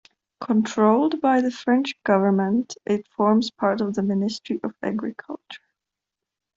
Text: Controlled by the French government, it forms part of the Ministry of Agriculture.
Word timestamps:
Controlled 0.41 1.21
by 1.21 1.41
the 1.41 1.51
French 1.51 1.93
government, 2.01 2.75
it 2.87 3.07
forms 3.09 3.51
part 3.51 3.81
of 3.81 3.93
the 3.93 4.01
Ministry 4.01 4.59
of 4.63 4.73
Agriculture. 4.81 5.61